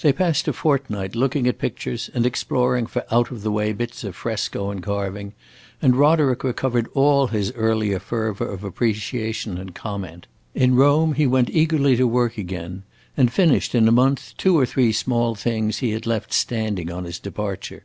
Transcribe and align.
They 0.00 0.12
passed 0.12 0.46
a 0.46 0.52
fortnight 0.52 1.16
looking 1.16 1.48
at 1.48 1.58
pictures 1.58 2.08
and 2.14 2.24
exploring 2.24 2.86
for 2.86 3.04
out 3.10 3.30
the 3.32 3.50
way 3.50 3.72
bits 3.72 4.04
of 4.04 4.14
fresco 4.14 4.70
and 4.70 4.80
carving, 4.80 5.32
and 5.82 5.96
Roderick 5.96 6.44
recovered 6.44 6.86
all 6.94 7.26
his 7.26 7.50
earlier 7.56 7.98
fervor 7.98 8.46
of 8.46 8.62
appreciation 8.62 9.58
and 9.58 9.74
comment. 9.74 10.28
In 10.54 10.76
Rome 10.76 11.14
he 11.14 11.26
went 11.26 11.50
eagerly 11.50 11.96
to 11.96 12.06
work 12.06 12.38
again, 12.38 12.84
and 13.16 13.32
finished 13.32 13.74
in 13.74 13.88
a 13.88 13.90
month 13.90 14.34
two 14.38 14.56
or 14.56 14.66
three 14.66 14.92
small 14.92 15.34
things 15.34 15.78
he 15.78 15.90
had 15.90 16.06
left 16.06 16.32
standing 16.32 16.92
on 16.92 17.02
his 17.02 17.18
departure. 17.18 17.82